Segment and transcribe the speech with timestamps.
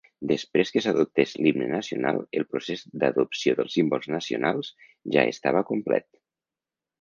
[0.29, 4.73] Després que s'adoptés l'himne nacional, el procés d'adopció dels símbols nacionals
[5.17, 6.11] ja estava complet.